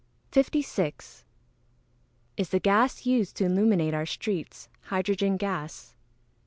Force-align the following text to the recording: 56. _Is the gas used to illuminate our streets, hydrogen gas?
56. 0.31 1.25
_Is 2.35 2.49
the 2.49 2.59
gas 2.59 3.05
used 3.05 3.37
to 3.37 3.45
illuminate 3.45 3.93
our 3.93 4.07
streets, 4.07 4.67
hydrogen 4.85 5.37
gas? 5.37 5.93